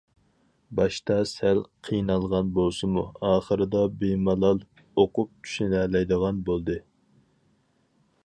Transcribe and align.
باشتا 0.77 1.17
سەل 1.31 1.59
قىينالغان 1.87 2.47
بولسىمۇ، 2.55 3.03
ئاخىرىدا 3.29 3.83
بىمالال 3.99 4.63
ئوقۇپ 5.03 5.31
چۈشىنەلەيدىغان 5.49 6.43
بولدى. 6.51 6.79